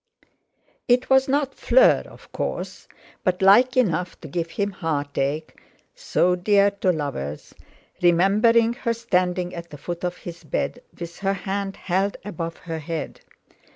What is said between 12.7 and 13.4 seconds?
head.